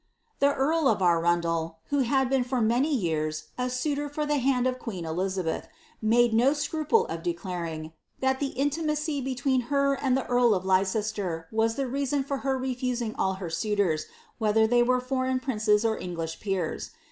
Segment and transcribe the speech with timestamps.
[0.39, 4.79] The earl of Arundel, who had been for many years a suitor for Iiand of
[4.79, 5.67] queen Elizabeth,
[6.01, 11.47] made no scruple of declaring, that the intira; between her and the earl of Leicester
[11.51, 14.07] was the reason of her refusing her suitors,
[14.39, 16.89] whether they were foreign princes or English peers.